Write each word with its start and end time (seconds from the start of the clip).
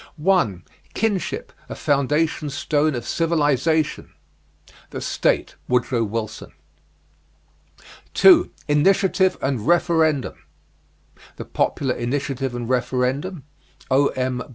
1. 0.15 0.63
KINSHIP, 0.95 1.53
A 1.69 1.75
FOUNDATION 1.75 2.49
STONE 2.49 2.95
OF 2.95 3.05
CIVILIZATION. 3.07 4.11
"The 4.89 4.99
State," 4.99 5.57
Woodrow 5.67 6.03
Wilson. 6.03 6.53
2. 8.15 8.49
INITIATIVE 8.67 9.37
AND 9.43 9.67
REFERENDUM. 9.67 10.33
"The 11.35 11.45
Popular 11.45 11.93
Initiative 11.93 12.55
and 12.55 12.67
Referendum," 12.67 13.43
O.M. 13.91 14.43